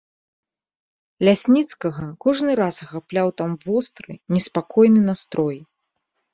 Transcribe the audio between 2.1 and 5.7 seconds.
кожны раз ахапляў там востры неспакойны настрой.